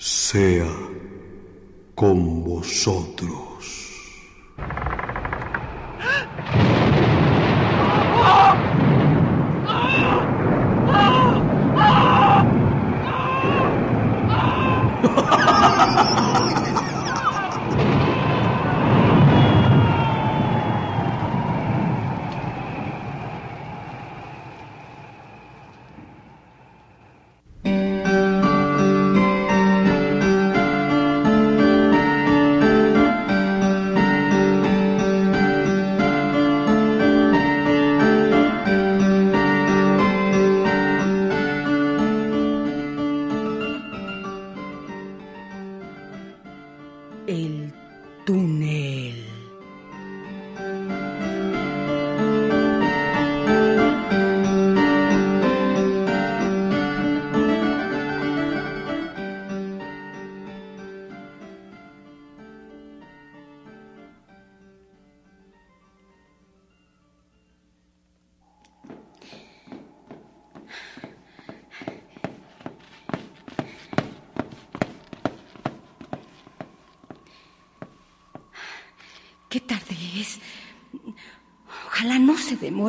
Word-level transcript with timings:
sea 0.00 0.66
con 1.94 2.42
vosotros. 2.42 3.89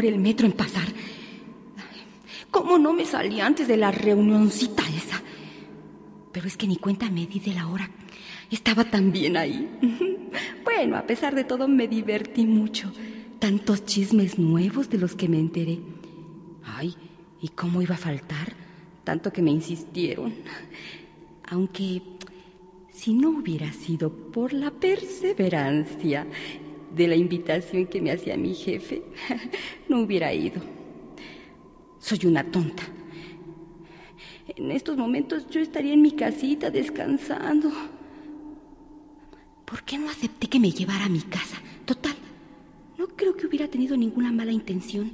El 0.04 0.20
metro 0.20 0.46
en 0.46 0.54
pasar. 0.54 0.88
¿Cómo 2.50 2.78
no 2.78 2.94
me 2.94 3.06
salí 3.06 3.40
antes 3.40 3.68
de 3.68 3.78
la 3.78 3.92
reunioncita 3.92 4.84
esa? 4.90 5.22
Pero 6.32 6.48
es 6.48 6.58
que 6.58 6.68
ni 6.68 6.78
cuenta 6.78 7.10
me 7.10 7.26
di 7.26 7.40
de 7.40 7.54
la 7.54 7.68
hora. 7.68 7.90
Estaba 8.50 8.84
tan 8.86 9.12
bien 9.12 9.38
ahí. 9.38 9.70
Bueno, 10.64 10.96
a 10.96 11.06
pesar 11.06 11.36
de 11.36 11.44
todo 11.44 11.68
me 11.68 11.88
divertí 11.88 12.46
mucho. 12.46 12.92
Tantos 13.40 13.86
chismes 13.86 14.40
nuevos 14.40 14.90
de 14.90 14.98
los 14.98 15.16
que 15.16 15.28
me 15.28 15.38
enteré. 15.38 15.80
Ay, 16.64 16.96
¿y 17.42 17.50
cómo 17.50 17.82
iba 17.82 17.96
a 17.96 17.98
faltar? 17.98 18.54
Tanto 19.04 19.34
que 19.34 19.42
me 19.42 19.52
insistieron. 19.52 20.34
Aunque 21.50 22.02
si 22.94 23.14
no 23.14 23.32
hubiera 23.32 23.74
sido 23.74 24.12
por 24.12 24.54
la 24.54 24.72
perseverancia 24.72 26.26
de 26.96 27.08
la 27.08 27.16
invitación 27.16 27.88
que 27.88 28.02
me 28.02 28.12
hacía 28.12 28.38
mi 28.38 28.54
jefe, 28.54 29.02
no 29.90 30.02
hubiera 30.02 30.34
ido. 30.34 30.62
Soy 32.00 32.26
una 32.26 32.44
tonta. 32.44 32.84
En 34.48 34.72
estos 34.72 34.98
momentos 34.98 35.48
yo 35.50 35.62
estaría 35.62 35.94
en 35.94 36.02
mi 36.02 36.12
casita 36.12 36.70
descansando. 36.70 37.72
¿Por 39.66 39.84
qué 39.84 39.98
no 39.98 40.10
acepté 40.10 40.48
que 40.48 40.60
me 40.60 40.72
llevara 40.72 41.06
a 41.06 41.10
mi 41.10 41.22
casa? 41.22 41.62
Total, 41.86 42.16
no 42.98 43.08
creo 43.08 43.38
que 43.38 43.48
hubiera 43.48 43.68
tenido 43.68 43.96
ninguna 43.96 44.32
mala 44.32 44.52
intención. 44.52 45.14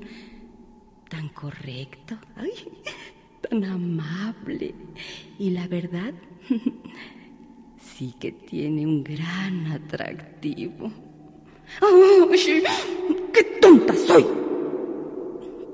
Tan 1.10 1.30
correcto, 1.30 2.18
tan 3.50 3.64
amable. 3.64 4.74
Y 5.38 5.52
la 5.52 5.68
verdad, 5.68 6.14
sí 7.80 8.16
que 8.20 8.32
tiene 8.32 8.86
un 8.88 9.04
gran 9.04 9.68
atractivo. 9.68 10.92
¡Qué 13.34 13.44
tonta 13.62 13.94
soy! 13.96 14.26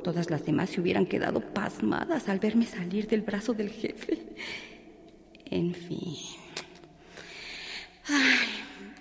Todas 0.04 0.30
las 0.30 0.46
demás 0.46 0.70
se 0.70 0.82
hubieran 0.82 1.06
quedado 1.06 1.40
pasmadas 1.40 2.28
al 2.28 2.40
verme 2.40 2.66
salir 2.66 3.08
del 3.08 3.22
brazo 3.22 3.54
del 3.54 3.70
jefe. 3.70 4.20
En 5.46 5.74
fin. 5.74 6.16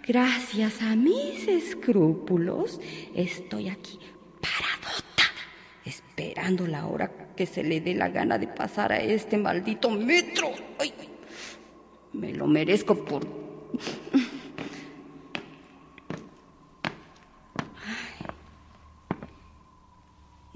gracias 0.07 0.81
a 0.83 0.95
mis 0.95 1.49
escrúpulos, 1.49 2.81
estoy 3.15 3.69
aquí 3.69 3.99
paradota, 4.41 5.25
esperando 5.85 6.67
la 6.67 6.87
hora 6.87 7.11
que 7.35 7.47
se 7.47 7.63
le 7.65 7.81
dé 7.81 7.95
la 7.95 8.09
gana 8.11 8.39
de 8.39 8.47
pasar 8.47 8.93
a 8.93 9.01
este 9.01 9.39
maldito 9.39 9.91
metro. 9.91 10.51
me 12.13 12.33
lo 12.33 12.47
merezco 12.47 12.95
por 13.05 13.27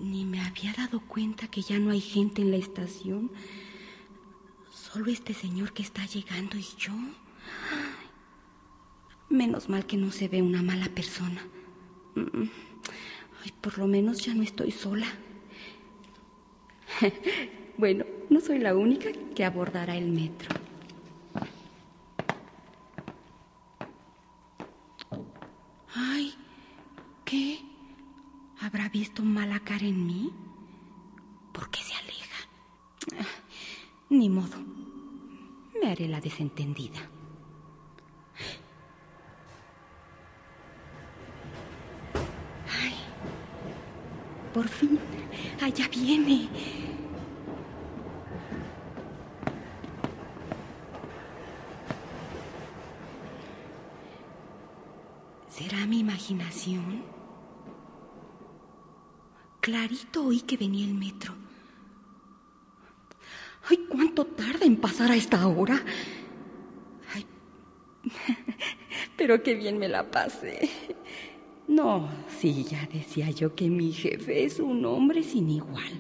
Ni 0.07 0.25
me 0.25 0.41
había 0.41 0.73
dado 0.73 1.01
cuenta 1.01 1.49
que 1.49 1.63
ya 1.63 1.81
no 1.81 1.91
hay 1.91 2.01
gente 2.01 2.41
en 2.41 2.53
la 2.53 2.59
estación. 2.59 3.33
Solo 4.71 5.11
este 5.11 5.35
señor 5.35 5.73
que 5.73 5.83
está 5.83 6.07
llegando 6.07 6.57
y 6.57 6.67
yo. 6.79 6.93
Menos 9.29 9.69
mal 9.69 9.85
que 9.85 9.97
no 9.97 10.13
se 10.13 10.29
ve 10.29 10.43
una 10.43 10.63
mala 10.63 10.89
persona. 10.91 11.43
Ay, 12.15 13.53
por 13.61 13.79
lo 13.79 13.89
menos 13.89 14.25
ya 14.25 14.33
no 14.33 14.45
estoy 14.45 14.71
sola. 14.71 15.09
bueno, 17.77 18.05
no 18.31 18.41
soy 18.41 18.61
la 18.61 18.77
única 18.77 19.11
que 19.35 19.45
abordará 19.45 19.97
el 19.97 20.13
metro. 20.13 20.55
Ay. 25.93 26.33
¿Habrá 28.77 28.91
visto 28.91 29.23
mala 29.23 29.59
cara 29.61 29.87
en 29.87 30.05
mí? 30.05 30.31
¿Por 31.51 31.71
qué 31.71 31.81
se 31.81 31.95
aleja? 31.95 33.25
Ni 34.11 34.29
modo. 34.29 34.59
Me 35.81 35.91
haré 35.91 36.07
la 36.07 36.21
desentendida. 36.21 37.01
Ay, 42.83 42.97
por 44.53 44.69
fin, 44.69 44.99
allá 45.63 45.89
viene. 45.89 46.51
¿Será 55.49 55.87
mi 55.87 56.01
imaginación? 56.01 57.26
Clarito 59.67 60.25
oí 60.27 60.43
que 60.43 60.57
venía 60.57 60.87
el 60.87 60.95
metro. 60.95 61.35
Ay, 63.69 63.79
¿cuánto 63.89 64.25
tarda 64.25 64.65
en 64.65 64.77
pasar 64.77 65.11
a 65.11 65.17
esta 65.17 65.45
hora? 65.49 65.85
Ay, 67.13 67.27
pero 69.17 69.43
qué 69.43 69.57
bien 69.57 69.77
me 69.77 69.89
la 69.89 70.09
pasé. 70.09 70.71
No, 71.67 72.09
sí, 72.39 72.63
ya 72.63 72.87
decía 72.93 73.33
yo 73.33 73.57
que 73.57 73.69
mi 73.69 73.93
jefe 73.93 74.45
es 74.45 74.61
un 74.61 74.85
hombre 74.85 75.25
sin 75.25 75.51
igual. 75.51 75.95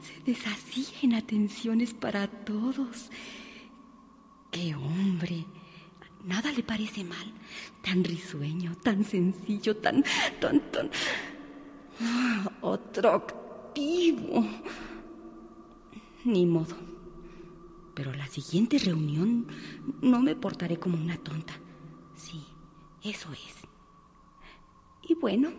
Se 0.00 0.22
deshacía 0.30 0.96
en 1.02 1.14
atenciones 1.14 1.92
para 1.92 2.28
todos. 2.28 3.10
¡Qué 4.52 4.76
hombre! 4.76 5.44
Nada 6.24 6.52
le 6.52 6.62
parece 6.62 7.02
mal. 7.02 7.32
Tan 7.82 8.04
risueño, 8.04 8.76
tan 8.76 9.02
sencillo, 9.02 9.76
tan, 9.76 10.04
tan, 10.38 10.60
tan... 10.70 10.88
activo. 12.74 14.44
Ni 16.24 16.46
modo. 16.46 16.76
Pero 17.94 18.12
la 18.12 18.26
siguiente 18.26 18.78
reunión 18.78 19.46
no 20.02 20.20
me 20.20 20.34
portaré 20.34 20.78
como 20.78 20.96
una 20.96 21.16
tonta. 21.16 21.54
Sí, 22.14 22.44
eso 23.02 23.32
es. 23.32 23.56
Y 25.08 25.14
bueno, 25.14 25.50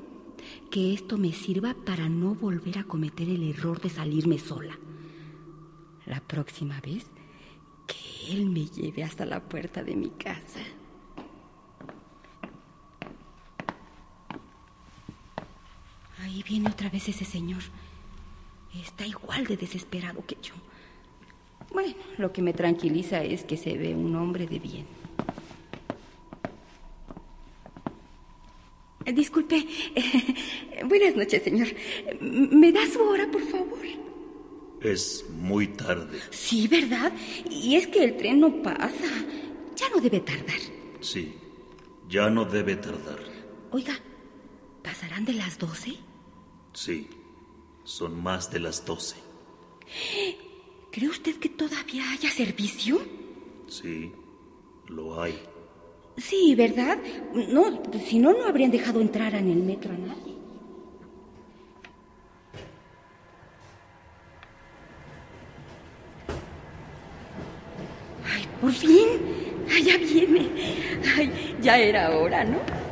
que 0.69 0.93
esto 0.93 1.17
me 1.17 1.31
sirva 1.31 1.73
para 1.73 2.09
no 2.09 2.35
volver 2.35 2.79
a 2.79 2.83
cometer 2.83 3.29
el 3.29 3.43
error 3.49 3.79
de 3.81 3.89
salirme 3.89 4.37
sola. 4.37 4.77
La 6.05 6.19
próxima 6.19 6.79
vez, 6.81 7.07
que 7.87 8.33
él 8.33 8.49
me 8.49 8.65
lleve 8.65 9.03
hasta 9.03 9.25
la 9.25 9.41
puerta 9.41 9.83
de 9.83 9.95
mi 9.95 10.09
casa. 10.09 10.59
Ahí 16.19 16.35
viene 16.47 16.69
otra 16.69 16.89
vez 16.89 17.09
ese 17.09 17.25
señor. 17.25 17.61
Está 18.81 19.05
igual 19.05 19.45
de 19.45 19.57
desesperado 19.57 20.25
que 20.25 20.37
yo. 20.41 20.53
Bueno, 21.71 21.93
lo 22.17 22.31
que 22.31 22.41
me 22.41 22.53
tranquiliza 22.53 23.23
es 23.23 23.43
que 23.43 23.57
se 23.57 23.77
ve 23.77 23.93
un 23.93 24.15
hombre 24.15 24.47
de 24.47 24.59
bien. 24.59 24.85
Eh, 29.05 29.13
disculpe. 29.13 29.65
buenas 30.85 31.15
noches, 31.15 31.43
señor. 31.43 31.67
¿Me 32.21 32.71
da 32.71 32.85
su 32.87 33.01
hora, 33.01 33.29
por 33.29 33.41
favor? 33.41 33.85
Es 34.81 35.25
muy 35.29 35.67
tarde. 35.67 36.19
Sí, 36.29 36.67
¿verdad? 36.67 37.11
Y 37.49 37.75
es 37.75 37.87
que 37.87 38.03
el 38.03 38.15
tren 38.15 38.39
no 38.39 38.61
pasa. 38.61 39.07
Ya 39.75 39.89
no 39.89 39.99
debe 39.99 40.19
tardar. 40.21 40.59
Sí, 41.01 41.33
ya 42.09 42.29
no 42.29 42.45
debe 42.45 42.75
tardar. 42.75 43.19
Oiga, 43.71 43.99
¿pasarán 44.83 45.25
de 45.25 45.33
las 45.33 45.57
doce? 45.57 45.97
Sí, 46.77 47.07
son 47.85 48.21
más 48.21 48.51
de 48.51 48.59
las 48.59 48.85
doce. 48.85 49.15
¿Cree 50.91 51.09
usted 51.09 51.37
que 51.37 51.49
todavía 51.49 52.11
haya 52.11 52.29
servicio? 52.29 52.99
Sí, 53.67 54.11
lo 54.85 55.19
hay. 55.19 55.39
Sí, 56.17 56.53
¿verdad? 56.53 56.99
No, 57.33 57.81
si 58.07 58.19
no, 58.19 58.31
no 58.31 58.45
habrían 58.45 58.69
dejado 58.69 59.01
entrar 59.01 59.33
en 59.33 59.49
el 59.49 59.63
metro 59.63 59.91
a 59.91 59.97
nadie. 59.97 60.35
Ay, 68.23 68.47
por 68.61 68.71
fin. 68.71 69.07
Ay, 69.67 69.83
ya 69.83 69.97
viene. 69.97 70.51
Ay, 71.17 71.57
ya 71.59 71.79
era 71.79 72.11
hora, 72.15 72.43
¿no? 72.43 72.86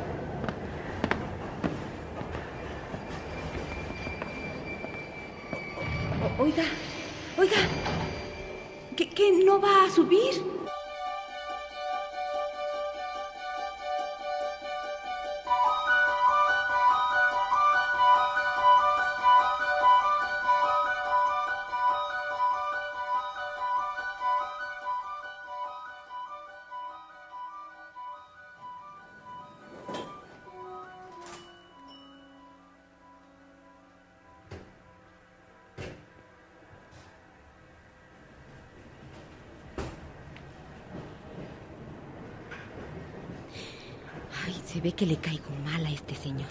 Se 44.76 44.82
ve 44.82 44.92
que 44.92 45.06
le 45.06 45.16
caigo 45.16 45.48
mal 45.64 45.86
a 45.86 45.90
este 45.90 46.14
señor. 46.14 46.50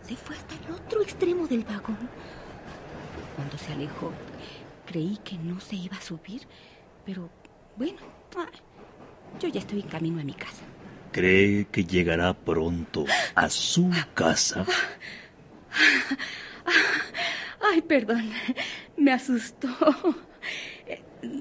Se 0.00 0.16
fue 0.16 0.34
hasta 0.34 0.54
el 0.54 0.72
otro 0.72 1.02
extremo 1.02 1.46
del 1.46 1.62
vagón. 1.62 1.98
Cuando 3.36 3.58
se 3.58 3.70
alejó, 3.70 4.12
creí 4.86 5.18
que 5.22 5.36
no 5.36 5.60
se 5.60 5.76
iba 5.76 5.94
a 5.98 6.00
subir, 6.00 6.48
pero 7.04 7.28
bueno, 7.76 7.98
yo 9.38 9.48
ya 9.50 9.60
estoy 9.60 9.80
en 9.80 9.88
camino 9.88 10.22
a 10.22 10.24
mi 10.24 10.32
casa. 10.32 10.62
¿Cree 11.12 11.66
que 11.66 11.84
llegará 11.84 12.32
pronto 12.32 13.04
a 13.34 13.50
su 13.50 13.90
casa? 14.14 14.64
Ay, 17.60 17.82
perdón, 17.82 18.32
me 18.96 19.12
asustó. 19.12 19.68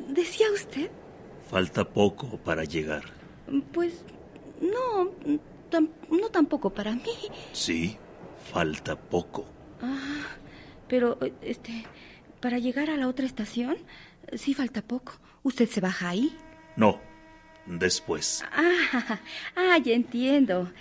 ¿Decía 0.10 0.48
usted? 0.54 0.92
Falta 1.50 1.86
poco 1.86 2.38
para 2.40 2.66
llegar. 2.66 3.06
Pues 3.72 4.04
no, 4.60 5.12
no 6.10 6.30
tampoco 6.30 6.70
para 6.70 6.94
mí. 6.94 7.16
Sí, 7.52 7.98
falta 8.52 8.96
poco. 8.96 9.46
Ah, 9.82 10.38
pero, 10.88 11.18
este, 11.42 11.86
para 12.40 12.60
llegar 12.60 12.90
a 12.90 12.98
la 12.98 13.08
otra 13.08 13.26
estación, 13.26 13.78
sí 14.34 14.54
falta 14.54 14.82
poco. 14.82 15.14
¿Usted 15.44 15.70
se 15.70 15.82
baja 15.82 16.10
ahí? 16.10 16.36
No, 16.76 17.00
después. 17.66 18.44
Ah, 18.52 19.20
ah, 19.56 19.78
ya 19.78 19.94
entiendo. 19.94 20.72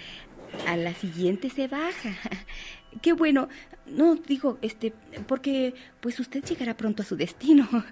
A 0.66 0.76
la 0.76 0.94
siguiente 0.94 1.50
se 1.50 1.68
baja. 1.68 2.10
Qué 3.02 3.12
bueno. 3.12 3.48
No, 3.86 4.16
digo, 4.16 4.58
este, 4.62 4.92
porque 5.28 5.74
pues 6.00 6.18
usted 6.18 6.42
llegará 6.44 6.76
pronto 6.76 7.02
a 7.02 7.06
su 7.06 7.16
destino. 7.16 7.68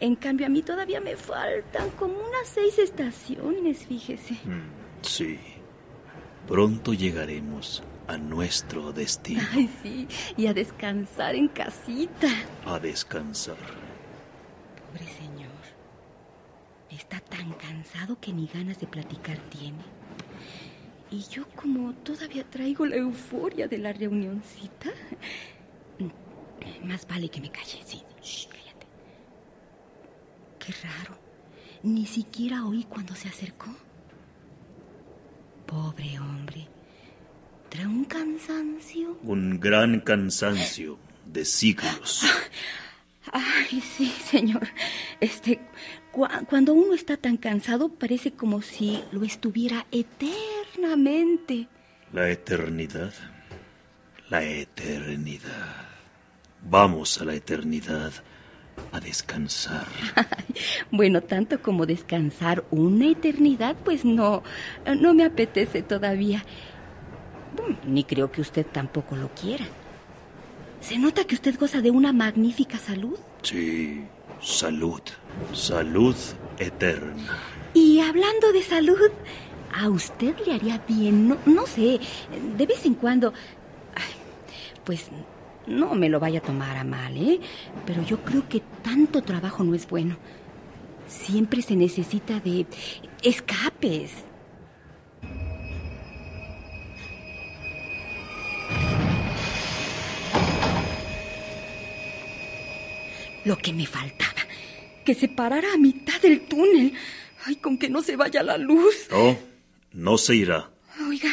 En 0.00 0.16
cambio, 0.16 0.46
a 0.46 0.48
mí 0.48 0.62
todavía 0.62 1.00
me 1.00 1.14
faltan 1.16 1.90
como 1.90 2.14
unas 2.14 2.48
seis 2.48 2.76
estaciones, 2.80 3.86
fíjese. 3.86 4.34
Mm, 4.34 5.02
sí. 5.02 5.38
Pronto 6.52 6.92
llegaremos 6.92 7.82
a 8.06 8.18
nuestro 8.18 8.92
destino. 8.92 9.40
Ay, 9.52 9.70
sí, 9.82 10.06
y 10.36 10.48
a 10.48 10.52
descansar 10.52 11.34
en 11.34 11.48
casita. 11.48 12.28
A 12.66 12.78
descansar. 12.78 13.56
Pobre 14.76 15.06
señor. 15.14 15.48
Está 16.90 17.20
tan 17.20 17.52
cansado 17.52 18.20
que 18.20 18.34
ni 18.34 18.48
ganas 18.48 18.78
de 18.78 18.86
platicar 18.86 19.38
tiene. 19.48 19.82
Y 21.10 21.22
yo 21.30 21.48
como 21.56 21.94
todavía 21.94 22.44
traigo 22.44 22.84
la 22.84 22.96
euforia 22.96 23.66
de 23.66 23.78
la 23.78 23.94
reunioncita, 23.94 24.90
más 26.84 27.08
vale 27.08 27.30
que 27.30 27.40
me 27.40 27.50
calle, 27.50 27.80
sí. 27.82 28.02
cállate. 28.50 28.86
Qué 30.58 30.74
raro. 30.86 31.16
Ni 31.82 32.04
siquiera 32.04 32.66
oí 32.66 32.84
cuando 32.84 33.14
se 33.14 33.28
acercó. 33.28 33.74
Pobre 35.72 36.18
hombre. 36.18 36.68
Trae 37.70 37.86
un 37.86 38.04
cansancio. 38.04 39.16
Un 39.22 39.58
gran 39.58 40.00
cansancio 40.00 40.98
de 41.24 41.46
siglos. 41.46 42.26
Ay, 43.32 43.80
sí, 43.80 44.12
señor. 44.30 44.68
Este, 45.18 45.60
cuando 46.12 46.74
uno 46.74 46.92
está 46.92 47.16
tan 47.16 47.38
cansado 47.38 47.88
parece 47.88 48.32
como 48.32 48.60
si 48.60 49.02
lo 49.12 49.24
estuviera 49.24 49.86
eternamente. 49.90 51.68
La 52.12 52.28
eternidad. 52.28 53.14
La 54.28 54.44
eternidad. 54.44 55.86
Vamos 56.60 57.18
a 57.18 57.24
la 57.24 57.34
eternidad 57.34 58.12
a 58.92 59.00
descansar. 59.00 59.86
bueno, 60.90 61.22
tanto 61.22 61.60
como 61.62 61.86
descansar 61.86 62.64
una 62.70 63.06
eternidad, 63.06 63.76
pues 63.84 64.04
no, 64.04 64.42
no 65.00 65.14
me 65.14 65.24
apetece 65.24 65.82
todavía. 65.82 66.44
ni 67.86 68.04
creo 68.04 68.30
que 68.30 68.40
usted 68.40 68.66
tampoco 68.66 69.16
lo 69.16 69.28
quiera. 69.34 69.64
Se 70.80 70.98
nota 70.98 71.24
que 71.24 71.34
usted 71.34 71.58
goza 71.58 71.80
de 71.80 71.90
una 71.90 72.12
magnífica 72.12 72.78
salud. 72.78 73.18
Sí, 73.42 74.04
salud. 74.40 75.00
Salud 75.54 76.16
eterna. 76.58 77.38
Y 77.72 78.00
hablando 78.00 78.52
de 78.52 78.62
salud, 78.62 79.10
a 79.72 79.88
usted 79.88 80.34
le 80.44 80.54
haría 80.54 80.78
bien, 80.86 81.28
no, 81.28 81.38
no 81.46 81.66
sé, 81.66 82.00
de 82.56 82.66
vez 82.66 82.84
en 82.84 82.94
cuando... 82.94 83.32
pues 84.84 85.06
no 85.66 85.94
me 85.94 86.08
lo 86.08 86.20
vaya 86.20 86.38
a 86.40 86.42
tomar 86.42 86.76
a 86.76 86.84
mal, 86.84 87.16
¿eh? 87.16 87.40
Pero 87.86 88.02
yo 88.02 88.22
creo 88.24 88.48
que 88.48 88.62
tanto 88.82 89.22
trabajo 89.22 89.64
no 89.64 89.74
es 89.74 89.88
bueno. 89.88 90.16
Siempre 91.06 91.62
se 91.62 91.76
necesita 91.76 92.40
de 92.40 92.66
escapes. 93.22 94.12
Lo 103.44 103.56
que 103.58 103.72
me 103.72 103.86
faltaba, 103.86 104.40
que 105.04 105.14
se 105.14 105.28
parara 105.28 105.72
a 105.74 105.76
mitad 105.76 106.20
del 106.20 106.42
túnel. 106.42 106.94
Ay, 107.44 107.56
con 107.56 107.76
que 107.76 107.90
no 107.90 108.02
se 108.02 108.14
vaya 108.14 108.42
la 108.42 108.56
luz. 108.56 109.08
No, 109.10 109.36
no 109.92 110.16
se 110.16 110.36
irá. 110.36 110.70
Oiga, 111.08 111.32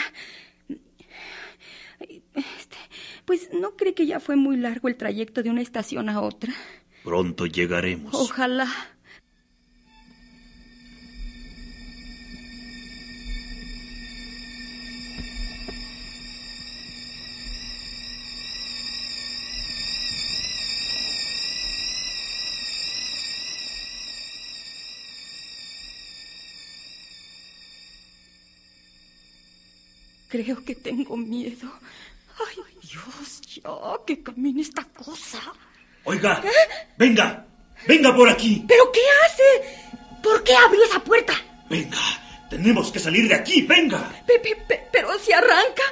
Pues 3.29 3.53
no 3.53 3.75
cree 3.75 3.93
que 3.93 4.07
ya 4.07 4.19
fue 4.19 4.35
muy 4.37 4.57
largo 4.57 4.87
el 4.87 4.97
trayecto 4.97 5.43
de 5.43 5.51
una 5.51 5.61
estación 5.61 6.09
a 6.09 6.19
otra. 6.19 6.51
Pronto 7.03 7.45
llegaremos. 7.45 8.11
Ojalá. 8.15 8.67
Creo 30.29 30.65
que 30.65 30.73
tengo 30.73 31.15
miedo. 31.15 31.71
Ay, 32.39 32.68
Dios, 32.91 33.41
ya, 33.41 33.69
que 34.05 34.23
camine 34.23 34.61
esta 34.61 34.83
cosa. 34.83 35.39
Oiga, 36.05 36.41
venga. 36.97 37.45
Venga 37.87 38.15
por 38.15 38.27
aquí. 38.27 38.65
¿Pero 38.67 38.91
qué 38.91 39.01
hace? 39.25 39.87
¿Por 40.23 40.43
qué 40.43 40.55
abrió 40.55 40.83
esa 40.85 40.99
puerta? 40.99 41.33
Venga, 41.69 41.99
tenemos 42.49 42.91
que 42.91 42.99
salir 42.99 43.27
de 43.27 43.35
aquí, 43.35 43.61
venga. 43.61 44.11
pero 44.91 45.19
si 45.19 45.31
arranca. 45.31 45.83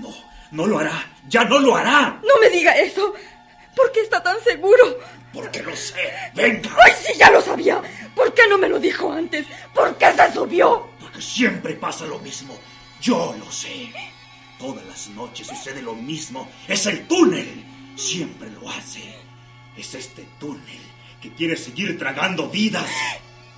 No, 0.00 0.14
no 0.50 0.66
lo 0.66 0.78
hará. 0.78 1.12
Ya 1.28 1.44
no 1.44 1.58
lo 1.58 1.76
hará. 1.76 2.20
No 2.26 2.40
me 2.40 2.48
diga 2.48 2.72
eso. 2.72 3.12
¿Por 3.74 3.92
qué 3.92 4.00
está 4.00 4.22
tan 4.22 4.42
seguro? 4.42 4.98
Porque 5.34 5.62
lo 5.62 5.76
sé. 5.76 6.10
Venga. 6.34 6.74
¡Ay, 6.82 6.92
sí, 6.98 7.12
ya 7.18 7.30
lo 7.30 7.42
sabía! 7.42 7.82
¿Por 8.14 8.32
qué 8.32 8.48
no 8.48 8.56
me 8.56 8.70
lo 8.70 8.78
dijo 8.78 9.12
antes? 9.12 9.46
¿Por 9.74 9.94
qué 9.98 10.10
se 10.14 10.32
subió? 10.32 10.88
Porque 10.98 11.20
siempre 11.20 11.74
pasa 11.74 12.06
lo 12.06 12.18
mismo. 12.20 12.56
Yo 13.02 13.36
lo 13.38 13.52
sé. 13.52 13.92
Todas 14.58 14.84
las 14.86 15.08
noches 15.08 15.46
sucede 15.46 15.82
lo 15.82 15.94
mismo. 15.94 16.50
Es 16.66 16.86
el 16.86 17.06
túnel. 17.06 17.64
Siempre 17.96 18.50
lo 18.50 18.68
hace. 18.70 19.14
Es 19.76 19.94
este 19.94 20.26
túnel 20.38 20.80
que 21.20 21.32
quiere 21.32 21.56
seguir 21.56 21.98
tragando 21.98 22.48
vidas. 22.48 22.90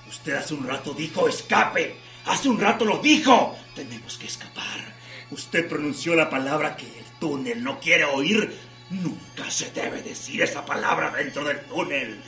Usted 0.09 0.33
hace 0.33 0.53
un 0.53 0.67
rato 0.67 0.93
dijo 0.93 1.27
escape. 1.27 1.95
Hace 2.25 2.49
un 2.49 2.59
rato 2.59 2.83
lo 2.85 2.97
dijo. 2.97 3.55
Tenemos 3.75 4.17
que 4.17 4.27
escapar. 4.27 4.93
Usted 5.31 5.67
pronunció 5.67 6.15
la 6.15 6.29
palabra 6.29 6.75
que 6.75 6.85
el 6.85 7.05
túnel 7.19 7.63
no 7.63 7.79
quiere 7.79 8.05
oír. 8.05 8.57
Nunca 8.89 9.49
se 9.51 9.71
debe 9.71 10.01
decir 10.01 10.41
esa 10.41 10.65
palabra 10.65 11.11
dentro 11.11 11.45
del 11.45 11.61
túnel. 11.65 12.21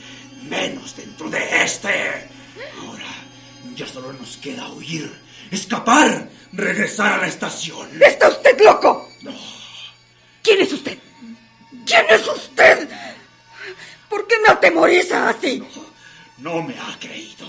Menos 0.48 0.96
dentro 0.96 1.28
de 1.28 1.62
este. 1.62 2.30
Ahora 2.80 3.21
ya 3.74 3.86
solo 3.86 4.12
nos 4.12 4.36
queda 4.36 4.68
huir. 4.68 5.12
Escapar. 5.50 6.28
Regresar 6.52 7.12
a 7.14 7.16
la 7.18 7.26
estación. 7.28 7.88
¿Está 8.02 8.28
usted 8.28 8.60
loco? 8.60 9.08
No. 9.22 9.32
¿Quién 10.42 10.60
es 10.60 10.72
usted? 10.72 10.98
¿Quién 11.86 12.04
es 12.10 12.26
usted? 12.28 12.88
¿Por 14.08 14.26
qué 14.26 14.34
me 14.38 14.48
atemoriza 14.48 15.30
así? 15.30 15.62
No, 16.38 16.62
me 16.62 16.74
ha 16.78 16.98
creído. 17.00 17.46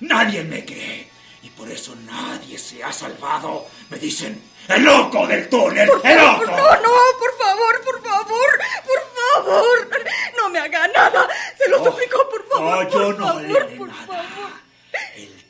Nadie 0.00 0.42
me 0.42 0.64
cree. 0.64 1.08
Y 1.42 1.50
por 1.50 1.70
eso 1.70 1.94
nadie 2.04 2.58
se 2.58 2.82
ha 2.82 2.92
salvado. 2.92 3.66
Me 3.88 3.98
dicen, 3.98 4.42
el 4.68 4.82
loco 4.82 5.26
del 5.26 5.48
túnel, 5.48 5.88
el 6.02 6.18
loco. 6.18 6.46
No, 6.46 6.76
no, 6.76 6.92
por 7.18 7.38
favor, 7.38 7.80
por 7.84 8.02
favor, 8.02 8.60
por 8.84 9.44
favor. 9.44 9.90
No 10.36 10.48
me 10.50 10.58
haga 10.58 10.88
nada. 10.88 11.28
Se 11.56 11.68
lo 11.68 11.84
suplico, 11.84 12.28
por 12.28 12.48
favor. 12.48 12.84
No, 12.84 12.90
yo 12.90 13.12
no 13.12 13.26
favor, 13.26 13.76
por 13.78 13.90
Favor. 14.06 14.69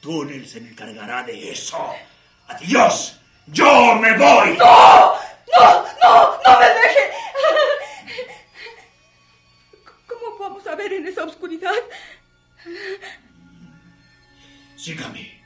El 0.00 0.08
túnel 0.08 0.46
se 0.46 0.58
encargará 0.60 1.22
de 1.24 1.52
eso. 1.52 1.76
Adiós. 2.48 3.20
Yo 3.48 3.96
me 3.96 4.16
voy. 4.16 4.56
No, 4.56 5.12
no, 5.12 5.84
no, 6.02 6.38
no 6.42 6.58
me 6.58 6.66
deje. 6.66 7.10
¿Cómo 10.06 10.38
vamos 10.38 10.66
a 10.66 10.74
ver 10.74 10.94
en 10.94 11.06
esa 11.06 11.24
oscuridad? 11.24 11.74
Sígame. 14.74 15.38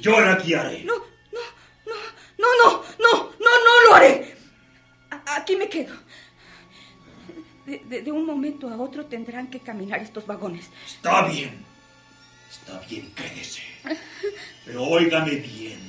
Yo 0.00 0.20
la 0.20 0.34
guiaré. 0.34 0.82
No, 0.82 0.96
no, 0.96 1.40
no, 1.86 1.96
no, 2.36 2.46
no, 2.64 2.84
no, 2.98 3.32
no, 3.38 3.64
no 3.64 3.88
lo 3.88 3.94
haré. 3.94 4.36
aquí 5.26 5.54
me 5.54 5.68
quedo. 5.68 5.94
De, 7.64 8.02
de, 8.02 8.10
un 8.10 8.26
momento 8.26 8.68
a 8.68 8.76
otro 8.76 9.06
tendrán 9.06 9.48
que 9.48 9.60
caminar 9.60 10.00
estos 10.00 10.26
vagones. 10.26 10.68
Está 10.84 11.28
bien. 11.28 11.64
Está 12.50 12.80
bien, 12.80 13.12
quédese. 13.14 13.49
Pero 14.64 14.84
óigame 14.84 15.36
bien. 15.36 15.80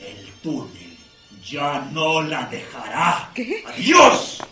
El 0.00 0.32
túnel 0.42 0.96
ya 1.44 1.80
no 1.92 2.22
la 2.22 2.46
dejará. 2.46 3.30
¿Qué? 3.34 3.62
¡Adiós! 3.66 4.42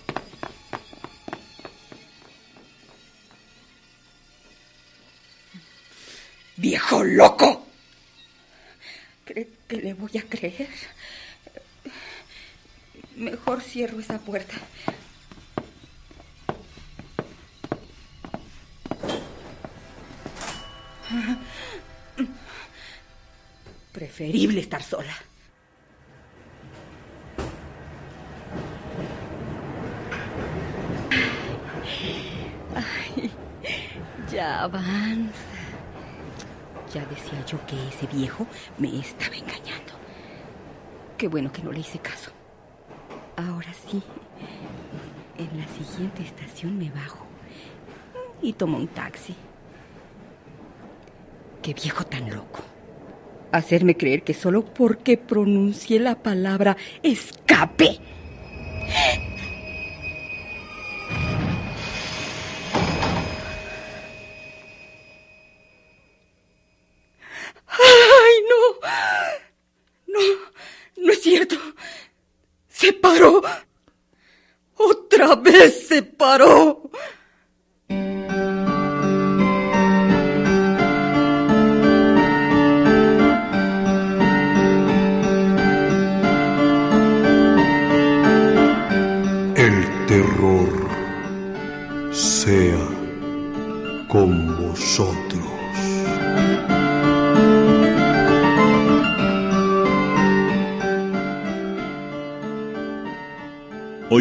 ¡Viejo 6.57 7.05
loco! 7.05 7.67
¿Cree 9.25 9.49
que 9.69 9.77
le 9.77 9.95
voy 9.95 10.11
a 10.19 10.23
creer? 10.29 10.69
Mejor 13.15 13.63
cierro 13.63 14.01
esa 14.01 14.19
puerta. 14.19 14.55
Preferible 24.29 24.61
estar 24.61 24.83
sola. 24.83 25.15
Ay, 32.77 33.31
ya 34.31 34.65
avanza. 34.65 35.33
Ya 36.93 37.07
decía 37.07 37.43
yo 37.47 37.59
que 37.67 37.89
ese 37.89 38.07
viejo 38.09 38.47
me 38.77 38.99
estaba 38.99 39.35
engañando. 39.35 39.95
Qué 41.17 41.27
bueno 41.29 41.51
que 41.51 41.63
no 41.63 41.73
le 41.73 41.81
hice 41.81 41.99
caso. 41.99 42.31
Ahora 43.35 43.73
sí, 43.73 44.03
en 45.39 45.59
la 45.59 45.67
siguiente 45.69 46.23
estación 46.23 46.77
me 46.77 46.91
bajo 46.91 47.25
y 48.43 48.53
tomo 48.53 48.77
un 48.77 48.89
taxi. 48.89 49.35
Qué 51.63 51.73
viejo 51.73 52.05
tan 52.05 52.29
loco. 52.29 52.68
Hacerme 53.53 53.97
creer 53.97 54.23
que 54.23 54.35
solo 54.35 54.65
porque 54.65 55.17
pronuncié 55.17 56.01
la 56.01 56.23
palabra 56.23 56.77
escape 57.03 58.01
Otra 74.75 75.35
vez 75.35 75.89
se 75.89 76.03
paró. 76.03 76.88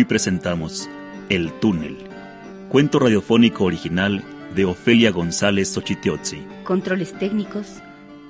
Presentamos 0.08 0.90
El 1.30 1.52
túnel, 1.60 1.98
cuento 2.70 3.00
radiofónico 3.00 3.66
original 3.66 4.24
de 4.56 4.66
Ofelia 4.66 5.12
González 5.12 5.70
Xochiteotzi. 5.74 6.40
Controles 6.64 7.18
técnicos, 7.20 7.82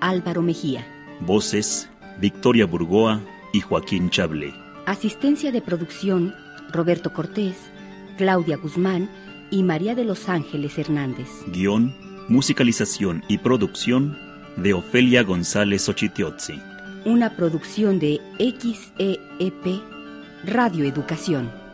Álvaro 0.01 0.41
Mejía. 0.41 0.85
Voces, 1.21 1.89
Victoria 2.19 2.65
Burgoa 2.65 3.21
y 3.53 3.61
Joaquín 3.61 4.09
Chable. 4.09 4.53
Asistencia 4.85 5.51
de 5.51 5.61
producción, 5.61 6.33
Roberto 6.71 7.13
Cortés, 7.13 7.55
Claudia 8.17 8.57
Guzmán 8.57 9.09
y 9.51 9.63
María 9.63 9.95
de 9.95 10.03
los 10.03 10.29
Ángeles 10.29 10.77
Hernández. 10.77 11.27
Guión, 11.47 11.95
musicalización 12.27 13.23
y 13.27 13.37
producción 13.37 14.17
de 14.57 14.73
Ofelia 14.73 15.23
González 15.23 15.83
Xochiteotzi. 15.83 16.59
Una 17.05 17.35
producción 17.35 17.99
de 17.99 18.19
XEEP 18.39 19.81
Radio 20.43 20.85
Educación. 20.85 21.66